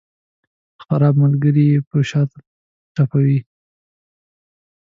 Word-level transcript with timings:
خراب 0.83 1.15
ملګري 1.23 1.65
یې 1.71 1.79
په 1.89 1.97
شاته 2.09 2.39
ټپوي. 2.95 3.39